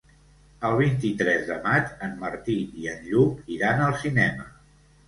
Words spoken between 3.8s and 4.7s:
al cinema.